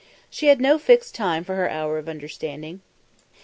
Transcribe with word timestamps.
She 0.31 0.47
had 0.47 0.59
no 0.59 0.79
fixed 0.79 1.13
time 1.13 1.43
for 1.43 1.53
her 1.55 1.69
hour 1.69 1.99
of 1.99 2.09
understanding. 2.09 2.81